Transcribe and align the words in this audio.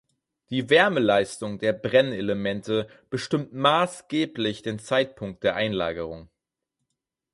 Die 0.49 0.71
Wärmeleistung 0.71 1.59
der 1.59 1.73
Brennelemente 1.73 2.89
bestimmt 3.11 3.53
maßgeblich 3.53 4.63
den 4.63 4.79
Zeitpunkt 4.79 5.43
der 5.43 5.55
Einlagerung. 5.55 6.27